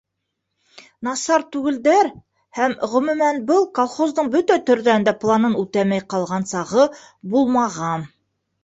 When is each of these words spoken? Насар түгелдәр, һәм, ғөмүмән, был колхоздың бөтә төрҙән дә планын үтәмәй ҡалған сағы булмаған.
Насар 1.07 1.43
түгелдәр, 1.55 2.09
һәм, 2.61 2.75
ғөмүмән, 2.95 3.43
был 3.51 3.69
колхоздың 3.81 4.33
бөтә 4.39 4.61
төрҙән 4.71 5.09
дә 5.11 5.17
планын 5.27 5.61
үтәмәй 5.67 6.07
ҡалған 6.17 6.53
сағы 6.57 6.93
булмаған. 7.37 8.13